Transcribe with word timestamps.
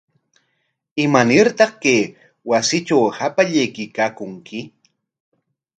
¿Imanartaq 1.03 1.71
kay 1.83 2.01
wasitraw 2.49 3.05
hapallayki 3.17 3.83
taakunki? 3.95 4.59